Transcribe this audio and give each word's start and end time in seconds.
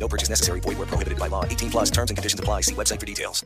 No 0.00 0.08
purchase 0.08 0.30
necessary. 0.30 0.60
Void 0.60 0.78
where 0.78 0.88
prohibited 0.88 1.18
by 1.18 1.28
law. 1.28 1.44
18 1.44 1.70
plus 1.70 1.90
terms 1.90 2.10
and 2.10 2.16
conditions 2.16 2.40
apply. 2.40 2.62
See 2.62 2.74
website 2.74 2.98
for 2.98 3.06
details. 3.06 3.44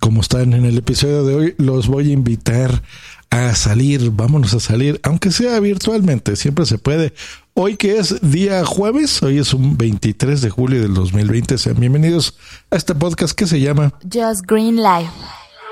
Como 0.00 0.20
están 0.20 0.52
en 0.52 0.66
el 0.66 0.76
episodio 0.76 1.24
de 1.24 1.34
hoy, 1.34 1.54
los 1.56 1.88
voy 1.88 2.10
a 2.10 2.12
invitar 2.12 2.82
a 3.30 3.54
salir. 3.54 4.10
Vámonos 4.10 4.52
a 4.52 4.60
salir, 4.60 5.00
aunque 5.02 5.30
sea 5.30 5.58
virtualmente. 5.60 6.36
Siempre 6.36 6.66
se 6.66 6.76
puede. 6.76 7.14
Hoy 7.54 7.76
que 7.76 7.98
es 7.98 8.20
día 8.20 8.64
jueves, 8.66 9.22
hoy 9.22 9.38
es 9.38 9.54
un 9.54 9.78
23 9.78 10.42
de 10.42 10.50
julio 10.50 10.82
del 10.82 10.92
2020. 10.92 11.56
Sean 11.56 11.80
bienvenidos 11.80 12.36
a 12.70 12.76
este 12.76 12.94
podcast 12.94 13.34
que 13.34 13.46
se 13.46 13.60
llama 13.60 13.94
Just 14.02 14.44
Green 14.46 14.76
Life. 14.76 15.10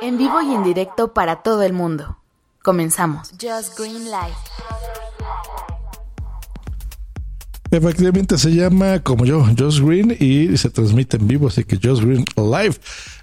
En 0.01 0.17
vivo 0.17 0.41
y 0.41 0.55
en 0.55 0.65
directo 0.65 1.13
para 1.13 1.43
todo 1.43 1.63
el 1.63 1.75
mundo. 1.75 2.17
Comenzamos. 2.63 3.33
Just 3.33 3.79
Green 3.79 4.05
Life. 4.05 4.39
Efectivamente 7.73 8.37
se 8.37 8.55
llama 8.55 9.03
como 9.03 9.25
yo, 9.25 9.47
Josh 9.59 9.81
Green, 9.81 10.15
y 10.21 10.59
se 10.59 10.69
transmite 10.69 11.17
en 11.17 11.27
vivo, 11.27 11.49
así 11.49 11.65
que 11.65 11.79
Josh 11.83 12.05
Green 12.05 12.27
Live. 12.37 12.77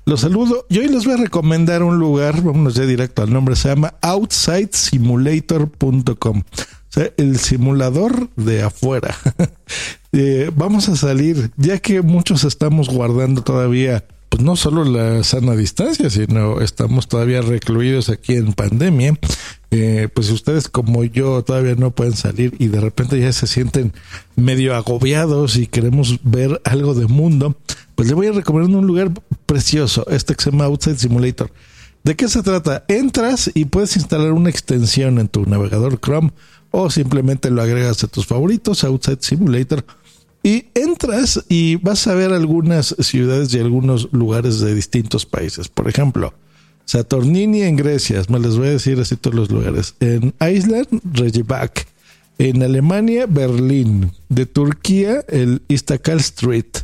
Los 0.06 0.22
saludo 0.22 0.66
y 0.70 0.80
hoy 0.80 0.88
les 0.88 1.06
voy 1.06 1.14
a 1.14 1.18
recomendar 1.18 1.84
un 1.84 2.00
lugar, 2.00 2.42
vámonos 2.42 2.74
ya 2.74 2.88
directo 2.88 3.22
al 3.22 3.32
nombre, 3.32 3.56
se 3.56 3.70
llama 3.70 3.94
OutsideSimulator.com. 4.02 6.40
O 6.40 6.92
sea, 6.92 7.12
el 7.18 7.38
simulador 7.38 8.28
de 8.38 8.64
afuera. 8.64 9.16
eh, 10.14 10.50
vamos 10.56 10.90
a 10.90 10.96
salir, 10.96 11.52
ya 11.56 11.78
que 11.78 12.02
muchos 12.02 12.44
estamos 12.44 12.90
guardando 12.90 13.44
todavía, 13.44 14.04
pues 14.40 14.46
no 14.46 14.56
solo 14.56 14.86
la 14.86 15.22
sana 15.26 15.54
distancia, 15.54 16.10
sino 16.10 16.62
estamos 16.62 17.10
todavía 17.10 17.42
recluidos 17.42 18.08
aquí 18.08 18.36
en 18.36 18.54
pandemia. 18.54 19.20
Eh, 19.70 20.08
pues 20.14 20.30
ustedes 20.30 20.70
como 20.70 21.04
yo 21.04 21.44
todavía 21.44 21.76
no 21.76 21.92
pueden 21.92 22.16
salir 22.16 22.56
y 22.58 22.68
de 22.68 22.80
repente 22.80 23.20
ya 23.20 23.34
se 23.34 23.48
sienten 23.48 23.92
medio 24.38 24.78
agobiados 24.78 25.58
y 25.58 25.68
queremos 25.68 26.20
ver 26.24 26.62
algo 26.64 26.94
de 26.94 27.08
mundo, 27.08 27.58
pues 27.96 28.08
le 28.08 28.14
voy 28.14 28.28
a 28.28 28.32
recomendar 28.32 28.78
un 28.78 28.88
lugar 28.88 29.12
precioso, 29.46 30.06
este 30.10 30.36
que 30.36 30.44
se 30.46 30.52
llama 30.52 30.66
Outside 30.68 30.98
Simulator. 30.98 31.52
¿De 32.06 32.16
qué 32.16 32.30
se 32.30 32.42
trata? 32.42 32.86
Entras 32.88 33.52
y 33.54 33.66
puedes 33.66 33.98
instalar 33.98 34.32
una 34.32 34.50
extensión 34.50 35.20
en 35.20 35.28
tu 35.28 35.46
navegador 35.48 36.00
Chrome 36.00 36.32
o 36.72 36.90
simplemente 36.90 37.52
lo 37.52 37.62
agregas 37.62 38.06
a 38.06 38.08
tus 38.08 38.26
favoritos, 38.26 38.86
Outside 38.86 39.18
Simulator, 39.20 39.84
y 40.44 40.66
entras 40.74 41.44
y 41.50 41.76
vas 41.78 42.08
a 42.08 42.16
ver 42.16 42.32
algunas 42.32 42.96
ciudades 43.00 43.54
y 43.54 43.60
algunos 43.60 44.12
lugares 44.14 44.60
de 44.60 44.74
distintos 44.74 45.26
países. 45.26 45.68
Por 45.68 45.90
ejemplo, 45.90 46.34
Saturnini 46.86 47.64
en 47.64 47.76
Grecia, 47.76 48.22
me 48.30 48.40
les 48.40 48.58
voy 48.58 48.68
a 48.68 48.72
decir 48.72 49.00
así 49.00 49.16
todos 49.16 49.36
los 49.36 49.52
lugares. 49.52 49.96
En 50.00 50.34
Iceland, 50.40 50.88
Reykjavik. 51.14 51.88
En 52.38 52.64
Alemania, 52.64 53.26
Berlín. 53.28 54.12
De 54.30 54.46
Turquía, 54.46 55.24
el 55.28 55.62
Istakal 55.68 56.20
Street. 56.20 56.78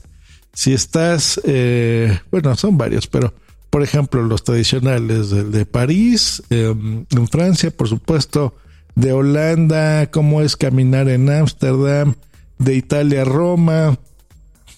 Si 0.53 0.73
estás, 0.73 1.39
eh, 1.45 2.19
bueno, 2.31 2.55
son 2.55 2.77
varios, 2.77 3.07
pero 3.07 3.33
por 3.69 3.83
ejemplo, 3.83 4.23
los 4.23 4.43
tradicionales, 4.45 5.33
el 5.33 5.51
de 5.51 5.65
París, 5.65 6.41
eh, 6.49 6.73
en 7.09 7.27
Francia, 7.27 7.71
por 7.71 7.89
supuesto, 7.89 8.55
de 8.95 9.11
Holanda, 9.11 10.09
cómo 10.11 10.41
es 10.41 10.55
caminar 10.55 11.09
en 11.09 11.29
Ámsterdam, 11.29 12.15
de 12.57 12.75
Italia, 12.75 13.23
Roma. 13.25 13.97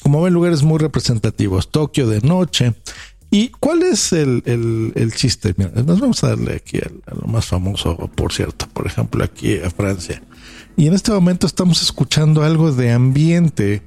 Como 0.04 0.22
ven, 0.22 0.34
lugares 0.34 0.64
muy 0.64 0.78
representativos. 0.80 1.70
Tokio 1.70 2.08
de 2.08 2.22
noche. 2.22 2.74
¿Y 3.30 3.50
cuál 3.50 3.84
es 3.84 4.14
el, 4.14 4.42
el, 4.46 4.94
el 4.96 5.14
chiste? 5.14 5.54
Mira, 5.58 5.72
nos 5.84 6.00
vamos 6.00 6.24
a 6.24 6.30
darle 6.30 6.56
aquí 6.56 6.78
a, 6.78 6.90
a, 7.12 7.16
lo 7.16 7.28
más 7.28 7.46
famoso, 7.46 7.98
por 8.16 8.32
cierto, 8.32 8.68
por 8.72 8.88
ejemplo, 8.88 9.24
aquí 9.24 9.58
a 9.60 9.70
Francia. 9.70 10.22
Y 10.78 10.88
en 10.88 10.94
este 10.94 11.12
momento 11.12 11.46
estamos 11.46 11.82
escuchando 11.82 12.44
algo 12.44 12.72
de 12.72 12.92
ambiente 12.92 13.82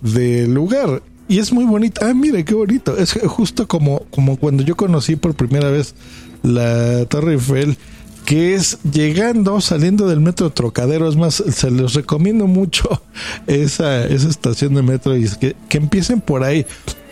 del 0.00 0.54
lugar. 0.54 1.02
Y 1.26 1.38
es 1.38 1.52
muy 1.52 1.64
bonito. 1.64 2.02
Ah, 2.04 2.14
mire, 2.14 2.44
qué 2.44 2.54
bonito. 2.54 2.96
Es 2.96 3.14
justo 3.26 3.66
como, 3.66 4.00
como 4.10 4.36
cuando 4.36 4.62
yo 4.62 4.76
conocí 4.76 5.16
por 5.16 5.34
primera 5.34 5.70
vez 5.70 5.94
la 6.42 7.06
Torre 7.06 7.32
Eiffel, 7.32 7.78
que 8.24 8.54
es 8.54 8.78
llegando, 8.82 9.60
saliendo 9.60 10.06
del 10.06 10.20
metro 10.20 10.50
Trocadero. 10.50 11.08
Es 11.08 11.16
más, 11.16 11.34
se 11.34 11.70
les 11.70 11.94
recomiendo 11.94 12.46
mucho 12.46 13.02
esa, 13.46 14.06
esa 14.06 14.28
estación 14.28 14.74
de 14.74 14.82
metro 14.82 15.16
y 15.16 15.28
que, 15.28 15.56
que 15.68 15.78
empiecen 15.78 16.20
por 16.20 16.42
ahí 16.42 16.66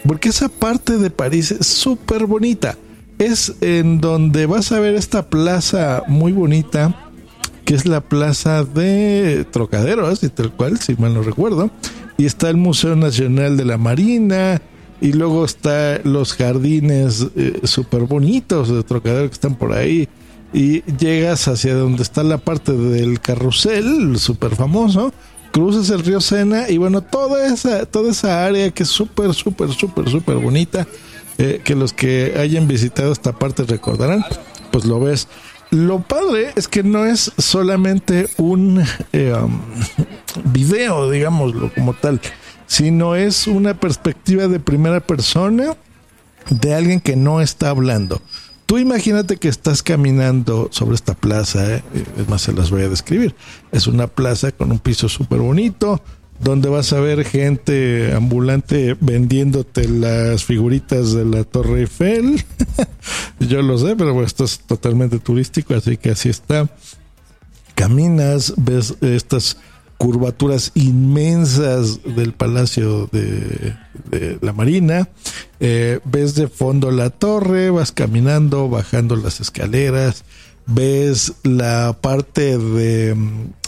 porque 0.06 0.31
esa 0.31 0.49
parte 0.49 0.99
de 0.99 1.11
París 1.11 1.53
es 1.53 1.67
súper 1.67 2.27
bonita. 2.27 2.77
Es 3.19 3.55
en 3.61 4.00
donde 4.00 4.47
vas 4.47 4.73
a 4.73 4.81
ver 4.81 4.95
esta 4.95 5.28
plaza 5.28 6.03
muy 6.09 6.33
bonita, 6.33 7.11
que 7.65 7.75
es 7.75 7.87
la 7.87 8.00
plaza 8.00 8.65
de 8.65 9.47
Trocadero, 9.50 10.06
así 10.06 10.29
tal 10.29 10.53
cual, 10.53 10.79
si 10.79 10.97
mal 10.97 11.15
no 11.15 11.23
recuerdo. 11.23 11.71
Y 12.19 12.27
está 12.27 12.50
el 12.50 12.56
Museo 12.56 12.97
Nacional 12.97 13.56
de 13.56 13.65
la 13.65 13.79
Marina, 13.79 14.61
y 15.00 15.12
luego 15.12 15.44
está 15.44 16.00
los 16.05 16.33
jardines 16.34 17.27
eh, 17.37 17.61
súper 17.65 18.03
bonitos 18.03 18.69
de 18.69 18.83
Trocadero 18.83 19.29
que 19.29 19.34
están 19.34 19.56
por 19.56 19.73
ahí. 19.73 20.09
Y 20.52 20.82
llegas 20.96 21.48
hacia 21.48 21.74
donde 21.74 22.02
está 22.02 22.22
la 22.22 22.38
parte 22.38 22.72
del 22.72 23.20
carrusel, 23.20 24.18
súper 24.18 24.54
famoso, 24.54 25.12
cruzas 25.52 25.90
el 25.90 26.04
río 26.04 26.20
Sena 26.20 26.68
y 26.68 26.78
bueno, 26.78 27.02
toda 27.02 27.46
esa, 27.46 27.86
toda 27.86 28.10
esa 28.10 28.44
área 28.44 28.70
que 28.70 28.82
es 28.82 28.88
súper, 28.88 29.32
súper, 29.34 29.70
súper, 29.72 30.10
súper 30.10 30.36
bonita, 30.36 30.86
eh, 31.38 31.60
que 31.64 31.74
los 31.74 31.92
que 31.92 32.34
hayan 32.38 32.68
visitado 32.68 33.12
esta 33.12 33.32
parte 33.32 33.62
recordarán, 33.64 34.24
pues 34.70 34.84
lo 34.84 35.00
ves. 35.00 35.28
Lo 35.70 36.02
padre 36.02 36.52
es 36.54 36.69
que 36.69 36.82
no 36.82 37.06
es 37.06 37.32
solamente 37.38 38.28
un 38.36 38.84
eh, 39.14 39.32
um, 39.32 39.58
video, 40.52 41.10
digámoslo 41.10 41.72
como 41.72 41.94
tal, 41.94 42.20
sino 42.66 43.16
es 43.16 43.46
una 43.46 43.74
perspectiva 43.74 44.48
de 44.48 44.60
primera 44.60 45.00
persona 45.00 45.74
de 46.50 46.74
alguien 46.74 47.00
que 47.00 47.16
no 47.16 47.40
está 47.40 47.70
hablando. 47.70 48.20
Tú 48.72 48.78
imagínate 48.78 49.37
que 49.37 49.49
estás 49.49 49.83
caminando 49.83 50.69
sobre 50.71 50.94
esta 50.94 51.12
plaza, 51.12 51.75
¿eh? 51.75 51.83
es 52.16 52.27
más, 52.27 52.41
se 52.41 52.55
las 52.55 52.71
voy 52.71 52.81
a 52.81 52.88
describir. 52.88 53.34
Es 53.71 53.87
una 53.87 54.06
plaza 54.06 54.50
con 54.50 54.72
un 54.72 54.78
piso 54.78 55.10
súper 55.10 55.41
bonito, 55.41 56.00
donde 56.41 56.71
vas 56.71 56.94
a 56.94 57.00
ver 57.00 57.27
gente 57.27 58.15
ambulante 58.15 58.97
vendiéndote 58.99 59.87
las 59.91 60.44
figuritas 60.44 61.12
de 61.12 61.27
la 61.27 61.44
Torre 61.44 61.81
Eiffel. 61.81 62.43
Yo 63.41 63.61
lo 63.61 63.77
sé, 63.77 63.94
pero 63.94 64.15
bueno, 64.15 64.27
esto 64.27 64.44
es 64.44 64.61
totalmente 64.61 65.19
turístico, 65.19 65.75
así 65.75 65.99
que 65.99 66.12
así 66.12 66.31
está. 66.31 66.71
Caminas, 67.75 68.55
ves 68.56 68.94
estas 69.03 69.59
curvaturas 70.02 70.72
inmensas 70.74 72.00
del 72.02 72.32
Palacio 72.32 73.08
de, 73.12 73.76
la 74.40 74.52
Marina. 74.52 75.08
Eh, 75.60 76.00
ves 76.04 76.34
de 76.34 76.48
fondo 76.48 76.90
la 76.90 77.10
torre, 77.10 77.70
vas 77.70 77.92
caminando, 77.92 78.68
bajando 78.68 79.14
las 79.14 79.38
escaleras, 79.40 80.24
ves 80.66 81.34
la 81.44 81.96
parte 82.00 82.58
de 82.58 83.16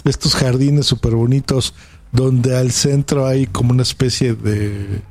estos 0.02 0.34
jardines 0.34 0.86
súper 0.86 1.14
bonitos 1.14 1.72
donde 2.10 2.56
al 2.56 2.72
centro 2.72 3.28
hay 3.28 3.46
como 3.46 3.70
una 3.70 3.82
especie 3.82 4.34
de 4.34 5.02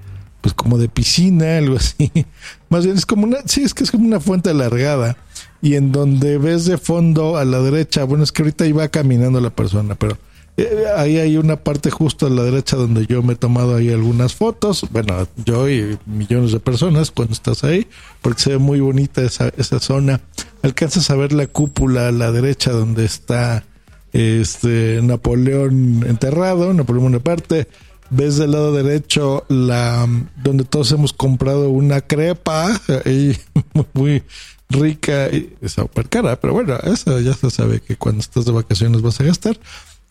pues 0.42 0.54
como 0.54 0.78
de 0.78 0.90
piscina, 0.90 1.58
algo 1.58 1.78
así. 1.78 2.12
Más 2.70 2.84
bien 2.84 2.98
es 2.98 3.06
como 3.06 3.24
una, 3.24 3.38
sí, 3.46 3.64
es 3.64 3.74
que 3.74 3.86
es 3.86 3.92
como 3.92 4.06
una 4.06 4.20
fuente 4.20 4.50
alargada. 4.50 5.16
Y 5.62 5.76
en 5.76 5.94
donde 5.94 6.38
ves 6.38 6.66
de 6.66 6.78
fondo 6.78 7.38
a 7.38 7.46
la 7.46 7.62
derecha, 7.62 8.04
bueno, 8.04 8.26
es 8.26 8.34
que 8.34 8.42
ahorita 8.42 8.66
iba 8.66 8.86
caminando 8.90 9.40
la 9.40 9.52
persona, 9.52 9.96
pero 9.96 10.18
eh, 10.56 10.86
ahí 10.96 11.18
hay 11.18 11.38
una 11.38 11.56
parte 11.58 11.90
justo 11.90 12.28
a 12.28 12.30
la 12.30 12.44
derecha 12.44 12.78
donde 12.78 13.08
yo 13.08 13.24
me 13.24 13.34
he 13.34 13.36
tomado 13.36 13.76
ahí 13.76 13.90
algunas 13.90 14.36
fotos. 14.36 14.86
Bueno, 14.92 15.28
yo 15.46 15.68
y 15.68 15.98
millones 16.06 16.52
de 16.52 16.60
personas 16.60 17.10
cuando 17.10 17.34
estás 17.34 17.64
ahí, 17.64 17.88
porque 18.22 18.42
se 18.42 18.50
ve 18.52 18.58
muy 18.60 18.80
bonita 18.80 19.22
esa, 19.22 19.52
esa 19.58 19.80
zona. 19.80 20.22
Alcanzas 20.62 21.10
a 21.10 21.16
ver 21.16 21.34
la 21.34 21.48
cúpula 21.48 22.08
a 22.10 22.12
la 22.12 22.32
derecha 22.32 22.72
donde 22.72 23.06
está 23.06 23.64
este 24.12 25.02
Napoleón 25.02 26.06
enterrado, 26.08 26.72
Napoleón 26.74 27.06
Bonaparte. 27.06 27.68
Ves 28.12 28.38
del 28.38 28.52
lado 28.52 28.74
derecho 28.74 29.46
la 29.50 30.08
donde 30.44 30.66
todos 30.66 30.92
hemos 30.92 31.14
comprado 31.14 31.70
una 31.70 32.02
crepa 32.02 32.80
ahí 33.06 33.36
muy 33.94 34.22
rica 34.70 35.30
y 35.30 35.56
súper 35.68 36.10
cara, 36.10 36.40
pero 36.40 36.54
bueno, 36.54 36.78
eso 36.84 37.20
ya 37.20 37.34
se 37.34 37.50
sabe 37.50 37.80
que 37.80 37.96
cuando 37.96 38.22
estás 38.22 38.46
de 38.46 38.52
vacaciones 38.52 39.02
vas 39.02 39.20
a 39.20 39.24
gastar 39.24 39.58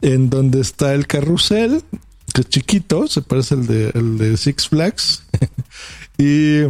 en 0.03 0.29
donde 0.29 0.61
está 0.61 0.95
el 0.95 1.07
carrusel, 1.07 1.83
que 2.35 2.43
es 2.43 2.49
chiquito, 2.49 3.07
se 3.09 3.23
parece 3.23 3.55
al 3.55 3.67
de, 3.67 3.91
el 3.95 4.19
de 4.19 4.37
Six 4.37 4.69
Flags. 4.69 5.23
y 6.19 6.63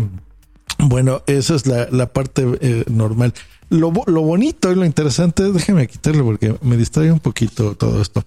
Bueno, 0.79 1.23
esa 1.27 1.55
es 1.55 1.67
la, 1.67 2.13
parte 2.13 2.45
eh, 2.61 2.85
normal. 2.91 3.35
Lo, 3.71 3.93
lo, 4.07 4.23
bonito 4.23 4.71
y 4.71 4.75
lo 4.75 4.85
interesante, 4.85 5.51
déjeme 5.53 5.87
quitarlo 5.87 6.25
porque 6.25 6.57
me 6.61 6.77
distrae 6.77 7.11
un 7.11 7.21
poquito 7.21 7.75
todo 7.75 8.03
esto, 8.03 8.23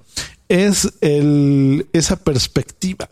es 0.49 0.93
el, 1.01 1.87
esa 1.93 2.15
perspectiva. 2.15 3.09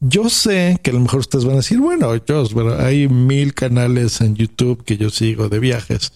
Yo 0.00 0.28
sé 0.30 0.78
que 0.82 0.90
a 0.90 0.94
lo 0.94 1.00
mejor 1.00 1.20
ustedes 1.20 1.44
van 1.44 1.54
a 1.54 1.58
decir, 1.58 1.78
bueno, 1.78 2.14
yo, 2.16 2.44
bueno, 2.48 2.74
hay 2.74 3.08
mil 3.08 3.54
canales 3.54 4.20
en 4.20 4.34
YouTube 4.34 4.82
que 4.84 4.96
yo 4.96 5.10
sigo 5.10 5.48
de 5.48 5.58
viajes, 5.58 6.12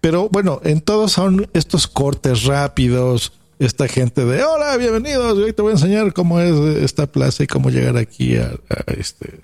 pero 0.00 0.28
bueno, 0.28 0.60
en 0.64 0.80
todos 0.80 1.12
son 1.12 1.48
estos 1.52 1.86
cortes 1.86 2.44
rápidos, 2.44 3.32
esta 3.58 3.88
gente 3.88 4.24
de, 4.24 4.42
hola, 4.44 4.76
bienvenidos, 4.76 5.36
hoy 5.36 5.52
te 5.52 5.62
voy 5.62 5.70
a 5.70 5.74
enseñar 5.74 6.12
cómo 6.12 6.40
es 6.40 6.54
esta 6.82 7.06
plaza 7.06 7.42
y 7.42 7.46
cómo 7.46 7.70
llegar 7.70 7.96
aquí 7.96 8.36
a, 8.36 8.52
este 8.86 9.40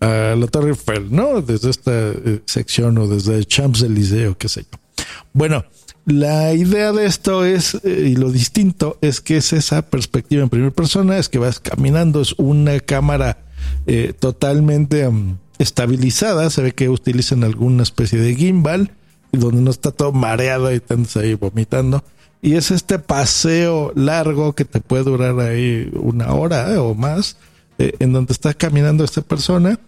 a 0.00 0.36
la 0.36 0.46
Torre 0.46 0.70
Eiffel, 0.70 1.08
¿no? 1.10 1.42
Desde 1.42 1.70
esta 1.70 1.90
eh, 1.92 2.40
sección 2.46 2.96
o 2.98 3.08
desde 3.08 3.44
Champs-Élysées 3.44 4.30
o 4.30 4.38
qué 4.38 4.48
sé 4.48 4.62
yo. 4.62 5.04
Bueno, 5.32 5.64
la 6.06 6.54
idea 6.54 6.92
de 6.92 7.06
esto 7.06 7.44
es, 7.44 7.74
eh, 7.82 8.10
y 8.12 8.14
lo 8.14 8.30
distinto, 8.30 8.96
es 9.00 9.20
que 9.20 9.38
es 9.38 9.52
esa 9.52 9.82
perspectiva 9.82 10.42
en 10.42 10.48
primera 10.48 10.70
persona, 10.70 11.18
es 11.18 11.28
que 11.28 11.38
vas 11.38 11.58
caminando, 11.58 12.20
es 12.20 12.34
una 12.38 12.78
cámara 12.78 13.38
eh, 13.86 14.12
totalmente 14.16 15.08
mm, 15.08 15.36
estabilizada, 15.58 16.48
se 16.50 16.62
ve 16.62 16.72
que 16.72 16.88
utilizan 16.88 17.42
alguna 17.42 17.82
especie 17.82 18.20
de 18.20 18.36
gimbal, 18.36 18.92
donde 19.32 19.62
no 19.62 19.70
está 19.72 19.90
todo 19.90 20.12
mareado 20.12 20.70
y 20.70 20.76
estás 20.76 21.16
ahí 21.16 21.34
vomitando. 21.34 22.04
Y 22.40 22.54
es 22.54 22.70
este 22.70 22.98
paseo 22.98 23.92
largo 23.94 24.54
que 24.54 24.64
te 24.64 24.80
puede 24.80 25.04
durar 25.04 25.38
ahí 25.40 25.90
una 25.94 26.32
hora 26.32 26.80
o 26.82 26.94
más, 26.94 27.36
en 27.78 28.12
donde 28.12 28.32
está 28.32 28.54
caminando 28.54 29.04
esta 29.04 29.22
persona 29.22 29.78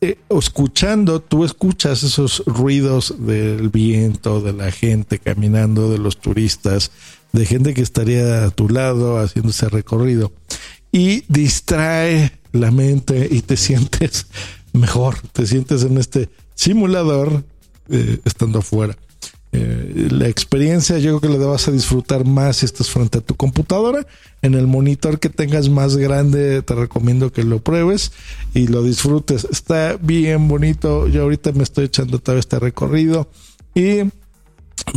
eh, 0.00 0.16
escuchando, 0.30 1.20
tú 1.20 1.44
escuchas 1.44 2.04
esos 2.04 2.44
ruidos 2.46 3.16
del 3.18 3.68
viento, 3.68 4.40
de 4.40 4.52
la 4.52 4.70
gente 4.70 5.18
caminando, 5.18 5.90
de 5.90 5.98
los 5.98 6.18
turistas, 6.18 6.92
de 7.32 7.44
gente 7.44 7.74
que 7.74 7.82
estaría 7.82 8.44
a 8.44 8.50
tu 8.50 8.68
lado 8.68 9.18
haciendo 9.18 9.50
ese 9.50 9.68
recorrido 9.68 10.30
y 10.92 11.24
distrae 11.26 12.30
la 12.52 12.70
mente 12.70 13.26
y 13.28 13.42
te 13.42 13.56
sientes 13.56 14.28
mejor, 14.72 15.16
te 15.32 15.48
sientes 15.48 15.82
en 15.82 15.98
este 15.98 16.28
simulador 16.54 17.42
eh, 17.88 18.20
estando 18.24 18.60
afuera. 18.60 18.96
Eh, 19.50 20.08
la 20.10 20.28
experiencia 20.28 20.98
yo 20.98 21.18
creo 21.18 21.32
que 21.32 21.38
la 21.38 21.46
vas 21.46 21.68
a 21.68 21.70
disfrutar 21.70 22.26
más 22.26 22.58
si 22.58 22.66
estás 22.66 22.90
frente 22.90 23.18
a 23.18 23.20
tu 23.20 23.34
computadora. 23.34 24.06
En 24.42 24.54
el 24.54 24.66
monitor 24.66 25.18
que 25.18 25.30
tengas 25.30 25.68
más 25.68 25.96
grande 25.96 26.62
te 26.62 26.74
recomiendo 26.74 27.32
que 27.32 27.44
lo 27.44 27.60
pruebes 27.60 28.12
y 28.54 28.66
lo 28.66 28.82
disfrutes. 28.82 29.46
Está 29.50 29.96
bien 30.00 30.48
bonito. 30.48 31.08
Yo 31.08 31.22
ahorita 31.22 31.52
me 31.52 31.62
estoy 31.62 31.86
echando 31.86 32.18
todo 32.18 32.38
este 32.38 32.58
recorrido 32.58 33.28
y 33.74 34.02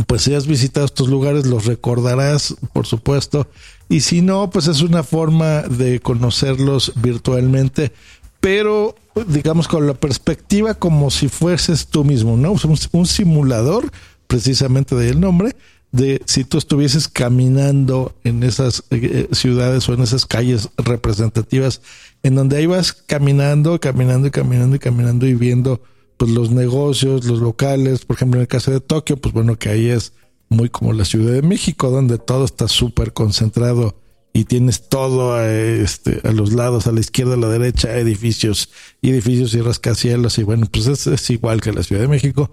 pues 0.06 0.22
si 0.22 0.34
has 0.34 0.46
visitado 0.46 0.86
estos 0.86 1.08
lugares 1.08 1.46
los 1.46 1.66
recordarás, 1.66 2.54
por 2.72 2.86
supuesto. 2.86 3.48
Y 3.88 4.00
si 4.00 4.22
no, 4.22 4.50
pues 4.50 4.68
es 4.68 4.80
una 4.80 5.02
forma 5.02 5.62
de 5.62 6.00
conocerlos 6.00 6.92
virtualmente, 6.96 7.92
pero 8.40 8.94
digamos 9.26 9.68
con 9.68 9.86
la 9.86 9.94
perspectiva 9.94 10.74
como 10.74 11.10
si 11.10 11.28
fueses 11.28 11.88
tú 11.88 12.04
mismo, 12.04 12.36
¿no? 12.36 12.54
un 12.92 13.06
simulador 13.06 13.90
precisamente 14.32 14.94
del 14.94 15.20
nombre, 15.20 15.54
de 15.90 16.22
si 16.24 16.44
tú 16.44 16.56
estuvieses 16.56 17.06
caminando 17.06 18.14
en 18.24 18.42
esas 18.44 18.82
eh, 18.90 19.28
ciudades 19.32 19.86
o 19.86 19.92
en 19.92 20.00
esas 20.00 20.24
calles 20.24 20.70
representativas, 20.78 21.82
en 22.22 22.34
donde 22.34 22.56
ahí 22.56 22.64
vas 22.64 22.94
caminando, 22.94 23.78
caminando 23.78 24.28
y 24.28 24.30
caminando 24.30 24.76
y 24.76 24.78
caminando 24.78 25.26
y 25.26 25.34
viendo 25.34 25.82
pues 26.16 26.30
los 26.30 26.50
negocios, 26.50 27.26
los 27.26 27.40
locales, 27.40 28.06
por 28.06 28.16
ejemplo 28.16 28.38
en 28.38 28.42
el 28.42 28.48
caso 28.48 28.70
de 28.70 28.80
Tokio, 28.80 29.18
pues 29.18 29.34
bueno 29.34 29.58
que 29.58 29.68
ahí 29.68 29.88
es 29.90 30.14
muy 30.48 30.70
como 30.70 30.94
la 30.94 31.04
Ciudad 31.04 31.34
de 31.34 31.42
México, 31.42 31.90
donde 31.90 32.16
todo 32.16 32.46
está 32.46 32.68
súper 32.68 33.12
concentrado 33.12 34.00
y 34.32 34.44
tienes 34.44 34.88
todo 34.88 35.38
eh, 35.44 35.82
este, 35.82 36.26
a 36.26 36.32
los 36.32 36.54
lados, 36.54 36.86
a 36.86 36.92
la 36.92 37.00
izquierda, 37.00 37.34
a 37.34 37.36
la 37.36 37.50
derecha, 37.50 37.98
edificios 37.98 38.70
edificios 39.02 39.52
y 39.52 39.60
rascacielos 39.60 40.38
y 40.38 40.42
bueno, 40.42 40.68
pues 40.72 40.86
es, 40.86 41.06
es 41.06 41.28
igual 41.28 41.60
que 41.60 41.70
la 41.70 41.82
Ciudad 41.82 42.00
de 42.00 42.08
México 42.08 42.50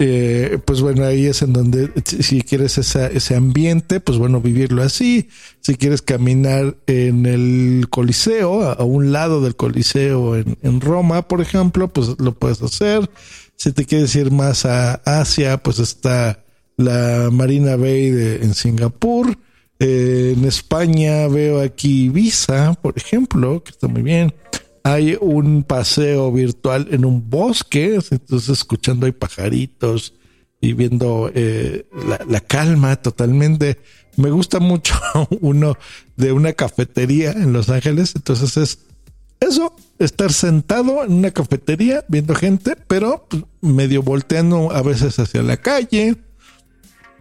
eh, 0.00 0.58
pues 0.64 0.80
bueno, 0.80 1.04
ahí 1.04 1.26
es 1.26 1.42
en 1.42 1.52
donde 1.52 1.90
si 2.04 2.42
quieres 2.42 2.78
ese 2.78 3.34
ambiente, 3.34 3.98
pues 3.98 4.16
bueno, 4.16 4.40
vivirlo 4.40 4.82
así. 4.82 5.28
Si 5.60 5.74
quieres 5.74 6.02
caminar 6.02 6.76
en 6.86 7.26
el 7.26 7.88
Coliseo, 7.90 8.62
a, 8.62 8.84
un 8.84 9.10
lado 9.10 9.40
del 9.40 9.56
Coliseo 9.56 10.36
en, 10.36 10.80
Roma, 10.80 11.26
por 11.26 11.40
ejemplo, 11.40 11.88
pues 11.88 12.14
lo 12.18 12.32
puedes 12.38 12.62
hacer. 12.62 13.10
Si 13.56 13.72
te 13.72 13.84
quieres 13.86 14.14
ir 14.14 14.30
más 14.30 14.64
a 14.66 14.94
Asia, 15.04 15.58
pues 15.58 15.80
está 15.80 16.44
la 16.76 17.30
Marina 17.32 17.74
Bay 17.74 18.06
en 18.40 18.54
Singapur. 18.54 19.36
Eh, 19.80 20.34
en 20.36 20.44
España 20.44 21.26
veo 21.26 21.60
aquí 21.60 22.04
Ibiza, 22.04 22.74
por 22.74 22.96
ejemplo, 22.96 23.64
que 23.64 23.70
está 23.72 23.88
muy 23.88 24.02
bien 24.02 24.32
hay 24.82 25.16
un 25.20 25.62
paseo 25.62 26.32
virtual 26.32 26.88
en 26.90 27.04
un 27.04 27.28
bosque, 27.28 27.98
entonces 28.10 28.48
escuchando 28.50 29.06
hay 29.06 29.12
pajaritos 29.12 30.14
y 30.60 30.72
viendo 30.72 31.30
eh, 31.34 31.86
la, 32.28 32.40
calma 32.40 32.96
totalmente. 32.96 33.78
Me 34.16 34.30
gusta 34.30 34.58
mucho 34.58 34.94
uno 35.40 35.76
de 36.16 36.32
una 36.32 36.52
cafetería 36.52 37.32
en 37.32 37.52
Los 37.52 37.68
Ángeles, 37.68 38.14
entonces 38.16 38.56
es 38.56 38.78
eso, 39.40 39.76
estar 40.00 40.32
sentado 40.32 41.04
en 41.04 41.12
una 41.12 41.30
cafetería 41.30 42.04
viendo 42.08 42.34
gente, 42.34 42.76
pero 42.88 43.28
medio 43.60 44.02
volteando 44.02 44.72
a 44.72 44.82
veces 44.82 45.18
hacia 45.18 45.42
la 45.42 45.56
calle, 45.58 46.16